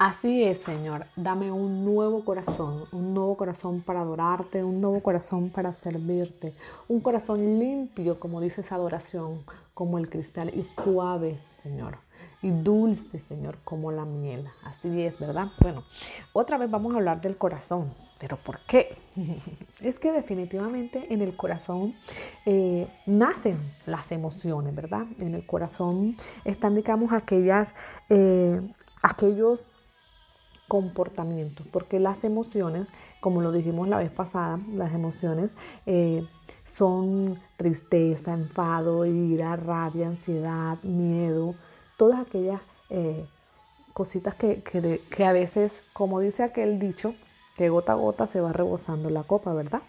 [0.00, 1.04] Así es, Señor.
[1.14, 6.54] Dame un nuevo corazón, un nuevo corazón para adorarte, un nuevo corazón para servirte,
[6.88, 9.44] un corazón limpio, como dice esa adoración,
[9.74, 11.98] como el cristal, y suave, Señor,
[12.40, 14.48] y dulce, Señor, como la miel.
[14.64, 15.48] Así es, ¿verdad?
[15.60, 15.84] Bueno,
[16.32, 17.92] otra vez vamos a hablar del corazón.
[18.18, 18.96] ¿Pero por qué?
[19.82, 21.94] es que definitivamente en el corazón
[22.46, 25.04] eh, nacen las emociones, ¿verdad?
[25.18, 27.74] En el corazón están, digamos, aquellas,
[28.08, 28.62] eh,
[29.02, 29.68] aquellos
[30.70, 32.86] comportamientos, porque las emociones,
[33.18, 35.50] como lo dijimos la vez pasada, las emociones
[35.84, 36.24] eh,
[36.78, 41.56] son tristeza, enfado, ira, rabia, ansiedad, miedo,
[41.96, 43.26] todas aquellas eh,
[43.92, 47.16] cositas que, que, a veces, como dice aquel dicho,
[47.56, 49.82] que gota a gota se va rebosando la copa, ¿verdad?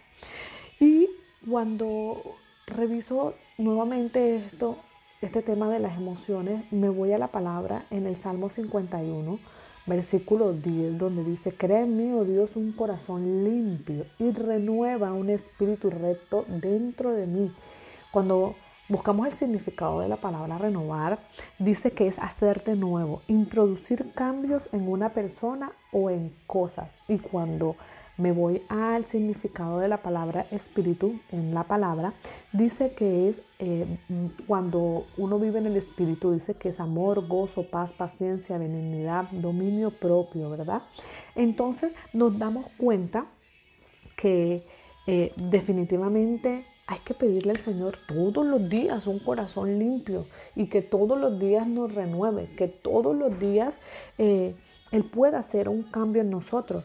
[0.80, 1.12] Y
[1.48, 2.24] cuando
[2.66, 4.78] reviso nuevamente esto,
[5.22, 9.61] este tema de las emociones, me voy a la palabra en el Salmo 51
[9.92, 15.30] versículo 10, donde dice, crea en mí, oh Dios, un corazón limpio y renueva un
[15.30, 17.54] espíritu recto dentro de mí.
[18.10, 18.56] Cuando
[18.88, 21.20] buscamos el significado de la palabra renovar,
[21.60, 26.90] dice que es hacerte nuevo, introducir cambios en una persona o en cosas.
[27.10, 27.76] Y cuando
[28.22, 32.14] me voy al significado de la palabra espíritu en la palabra,
[32.54, 33.98] dice que es eh,
[34.48, 39.92] cuando uno vive en el espíritu, dice que es amor, gozo, paz, paciencia, benignidad, dominio
[39.92, 40.84] propio, ¿verdad?
[41.36, 43.26] Entonces nos damos cuenta
[44.16, 44.64] que
[45.08, 50.82] eh, definitivamente hay que pedirle al Señor todos los días un corazón limpio y que
[50.82, 53.74] todos los días nos renueve, que todos los días
[54.18, 54.56] eh,
[54.92, 56.84] Él pueda hacer un cambio en nosotros.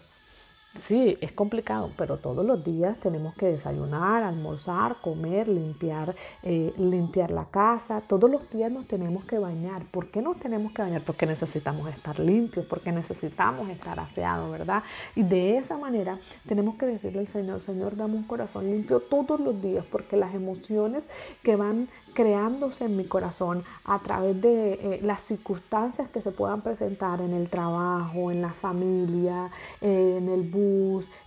[0.82, 7.30] Sí, es complicado, pero todos los días tenemos que desayunar, almorzar, comer, limpiar, eh, limpiar
[7.30, 8.02] la casa.
[8.02, 9.84] Todos los días nos tenemos que bañar.
[9.86, 11.02] ¿Por qué nos tenemos que bañar?
[11.02, 14.82] Porque necesitamos estar limpios, porque necesitamos estar aseados, ¿verdad?
[15.14, 19.40] Y de esa manera tenemos que decirle al Señor, Señor, dame un corazón limpio todos
[19.40, 21.04] los días, porque las emociones
[21.42, 26.62] que van creándose en mi corazón a través de eh, las circunstancias que se puedan
[26.62, 29.50] presentar en el trabajo, en la familia,
[29.82, 30.65] en el bus,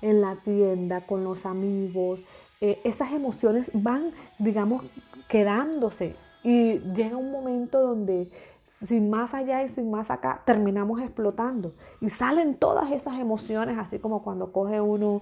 [0.01, 2.19] en la tienda, con los amigos.
[2.61, 4.83] Eh, esas emociones van, digamos,
[5.27, 8.29] quedándose y llega un momento donde
[8.87, 11.73] sin más allá y sin más acá, terminamos explotando.
[11.99, 15.21] Y salen todas esas emociones, así como cuando coge uno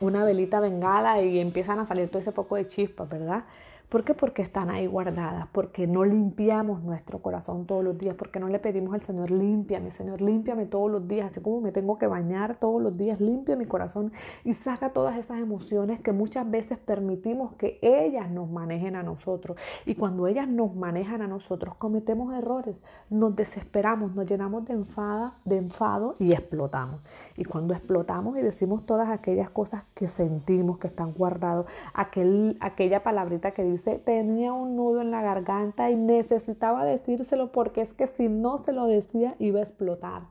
[0.00, 3.44] una velita bengala y empiezan a salir todo ese poco de chispas, ¿verdad?
[3.92, 4.14] ¿Por qué?
[4.14, 8.58] Porque están ahí guardadas, porque no limpiamos nuestro corazón todos los días, porque no le
[8.58, 12.56] pedimos al Señor, límpiame, Señor, límpiame todos los días, así como me tengo que bañar
[12.56, 14.10] todos los días, limpia mi corazón
[14.44, 19.58] y saca todas esas emociones que muchas veces permitimos que ellas nos manejen a nosotros.
[19.84, 22.76] Y cuando ellas nos manejan a nosotros, cometemos errores,
[23.10, 27.02] nos desesperamos, nos llenamos de, enfada, de enfado y explotamos.
[27.36, 33.02] Y cuando explotamos y decimos todas aquellas cosas que sentimos, que están guardados, aquel, aquella
[33.02, 38.06] palabrita que dice, tenía un nudo en la garganta y necesitaba decírselo porque es que
[38.06, 40.22] si no se lo decía iba a explotar.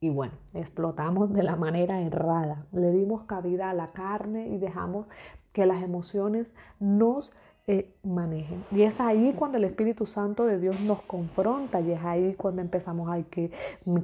[0.00, 2.66] Y bueno, explotamos de la manera errada.
[2.72, 5.06] Le dimos cabida a la carne y dejamos
[5.52, 6.46] que las emociones
[6.78, 7.32] nos
[7.68, 8.62] eh, manejen.
[8.70, 12.62] Y es ahí cuando el Espíritu Santo de Dios nos confronta y es ahí cuando
[12.62, 13.50] empezamos, ay, qué,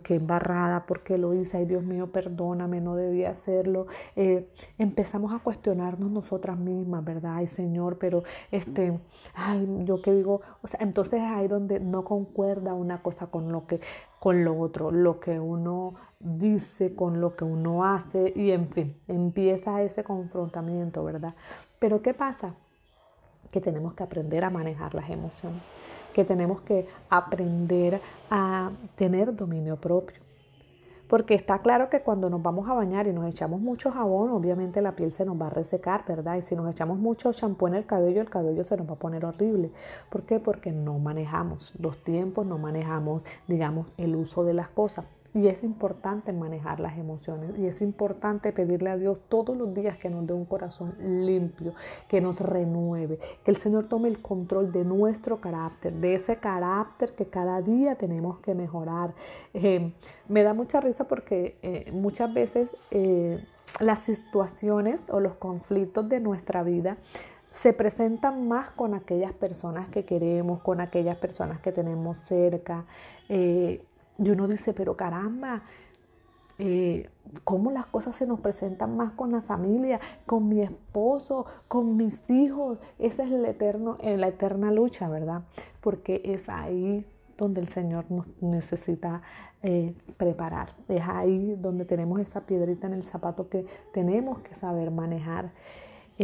[0.02, 1.58] qué embarrada, ¿por qué lo hice?
[1.58, 3.86] Ay, Dios mío, perdóname, no debía hacerlo.
[4.16, 7.36] Eh, empezamos a cuestionarnos nosotras mismas, ¿verdad?
[7.36, 8.98] Ay, Señor, pero este,
[9.34, 13.52] ay, yo qué digo, o sea, entonces es ahí donde no concuerda una cosa con
[13.52, 13.78] lo que
[14.18, 18.96] con lo otro, lo que uno dice con lo que uno hace y en fin,
[19.08, 21.34] empieza ese confrontamiento, ¿verdad?
[21.80, 22.54] Pero ¿qué pasa?
[23.52, 25.62] Que tenemos que aprender a manejar las emociones,
[26.12, 28.00] que tenemos que aprender
[28.30, 30.20] a tener dominio propio.
[31.06, 34.80] Porque está claro que cuando nos vamos a bañar y nos echamos mucho jabón, obviamente
[34.80, 36.36] la piel se nos va a resecar, ¿verdad?
[36.36, 38.98] Y si nos echamos mucho champú en el cabello, el cabello se nos va a
[38.98, 39.70] poner horrible.
[40.08, 40.40] ¿Por qué?
[40.40, 45.04] Porque no manejamos los tiempos, no manejamos, digamos, el uso de las cosas.
[45.34, 49.96] Y es importante manejar las emociones y es importante pedirle a Dios todos los días
[49.96, 51.72] que nos dé un corazón limpio,
[52.06, 57.14] que nos renueve, que el Señor tome el control de nuestro carácter, de ese carácter
[57.14, 59.14] que cada día tenemos que mejorar.
[59.54, 59.94] Eh,
[60.28, 63.42] me da mucha risa porque eh, muchas veces eh,
[63.80, 66.98] las situaciones o los conflictos de nuestra vida
[67.52, 72.84] se presentan más con aquellas personas que queremos, con aquellas personas que tenemos cerca.
[74.18, 75.62] Y uno dice, pero caramba,
[76.58, 77.08] eh,
[77.44, 82.18] cómo las cosas se nos presentan más con la familia, con mi esposo, con mis
[82.30, 82.78] hijos.
[82.98, 85.42] Esa es el eterno, la eterna lucha, ¿verdad?
[85.80, 87.06] Porque es ahí
[87.36, 89.22] donde el Señor nos necesita
[89.62, 90.68] eh, preparar.
[90.88, 95.50] Es ahí donde tenemos esa piedrita en el zapato que tenemos que saber manejar.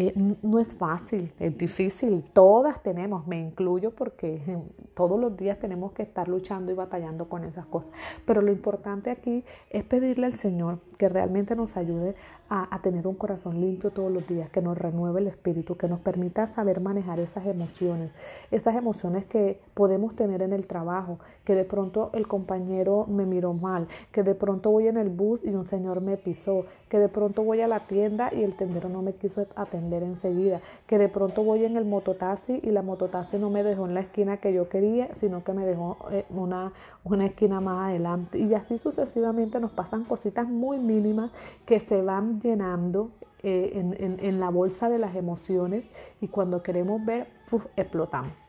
[0.01, 4.63] Eh, no es fácil, es difícil, todas tenemos, me incluyo porque eh,
[4.95, 7.91] todos los días tenemos que estar luchando y batallando con esas cosas.
[8.25, 12.15] Pero lo importante aquí es pedirle al Señor que realmente nos ayude
[12.51, 16.01] a, tener un corazón limpio todos los días, que nos renueve el espíritu, que nos
[16.01, 18.11] permita saber manejar esas emociones,
[18.51, 23.53] esas emociones que podemos tener en el trabajo, que de pronto el compañero me miró
[23.53, 27.09] mal, que de pronto voy en el bus y un señor me pisó, que de
[27.09, 31.09] pronto voy a la tienda y el tendero no me quiso atender enseguida, que de
[31.09, 34.53] pronto voy en el mototaxi y la mototaxi no me dejó en la esquina que
[34.53, 36.73] yo quería, sino que me dejó eh, una,
[37.05, 38.39] una esquina más adelante.
[38.39, 41.31] Y así sucesivamente nos pasan cositas muy mínimas
[41.67, 43.11] que se van llenando
[43.43, 45.85] eh, en, la bolsa de las emociones
[46.21, 47.29] y cuando queremos ver,
[47.77, 48.48] explotamos.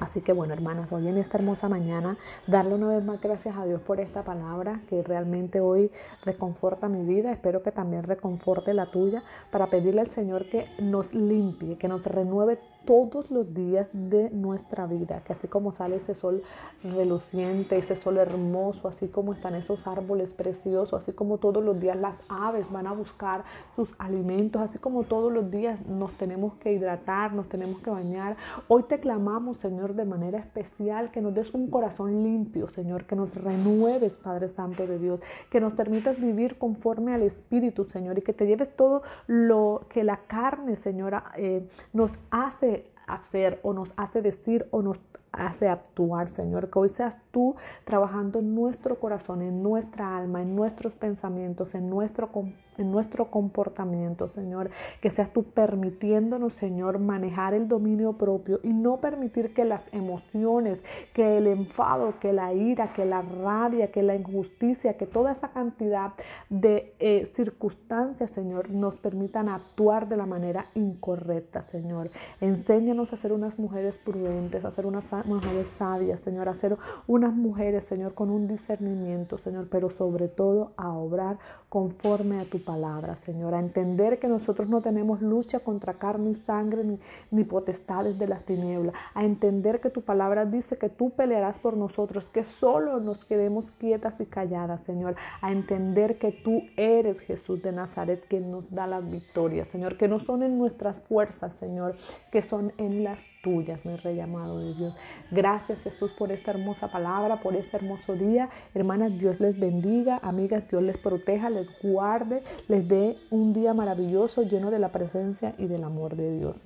[0.00, 3.64] Así que bueno, hermanas, hoy en esta hermosa mañana, darle una vez más gracias a
[3.64, 5.90] Dios por esta palabra que realmente hoy
[6.22, 7.32] reconforta mi vida.
[7.32, 12.04] Espero que también reconforte la tuya para pedirle al Señor que nos limpie, que nos
[12.04, 16.42] renueve todos los días de nuestra vida, que así como sale ese sol
[16.84, 21.96] reluciente, ese sol hermoso, así como están esos árboles preciosos, así como todos los días
[21.96, 23.44] las aves van a buscar
[23.74, 28.36] sus alimentos, así como todos los días nos tenemos que hidratar, nos tenemos que bañar.
[28.68, 33.16] Hoy te clamamos, Señor, de manera especial, que nos des un corazón limpio, Señor, que
[33.16, 38.22] nos renueves, Padre Santo de Dios, que nos permitas vivir conforme al Espíritu, Señor, y
[38.22, 43.92] que te lleves todo lo que la carne, Señora, eh, nos hace hacer o nos
[43.96, 44.98] hace decir o nos
[45.32, 46.70] hace actuar, Señor.
[46.70, 47.54] Que hoy seas tú
[47.84, 52.32] trabajando en nuestro corazón, en nuestra alma, en nuestros pensamientos, en nuestro
[52.78, 54.70] en nuestro comportamiento, Señor.
[55.00, 60.78] Que seas tú permitiéndonos, Señor, manejar el dominio propio y no permitir que las emociones,
[61.12, 65.48] que el enfado, que la ira, que la rabia, que la injusticia, que toda esa
[65.48, 66.12] cantidad
[66.48, 72.10] de eh, circunstancias, Señor, nos permitan actuar de la manera incorrecta, Señor.
[72.40, 76.76] Enséñanos a ser unas mujeres prudentes, a ser unas mujeres sabias, Señor, a ser
[77.06, 81.38] unas mujeres, Señor, con un discernimiento, Señor, pero sobre todo a obrar
[81.68, 86.34] conforme a tu palabra, Señor, a entender que nosotros no tenemos lucha contra carne y
[86.34, 91.10] sangre ni, ni potestades de las tinieblas, a entender que tu palabra dice que tú
[91.10, 96.64] pelearás por nosotros, que solo nos quedemos quietas y calladas, Señor, a entender que tú
[96.76, 101.00] eres Jesús de Nazaret quien nos da la victoria, Señor, que no son en nuestras
[101.00, 101.94] fuerzas, Señor,
[102.30, 104.92] que son en las tuyas, de Dios.
[105.30, 108.48] Gracias Jesús por esta hermosa palabra, por este hermoso día.
[108.74, 110.18] Hermanas, Dios les bendiga.
[110.20, 115.54] Amigas, Dios les proteja, les guarde, les dé un día maravilloso lleno de la presencia
[115.58, 116.56] y del amor de Dios.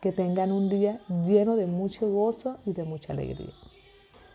[0.00, 3.52] Que tengan un día lleno de mucho gozo y de mucha alegría.